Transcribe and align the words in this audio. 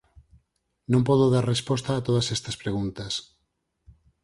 Non 0.91 1.05
podo 1.09 1.25
dar 1.33 1.45
resposta 1.53 1.89
a 1.93 2.03
todas 2.07 2.27
estas 2.35 2.55
preguntas. 2.63 3.13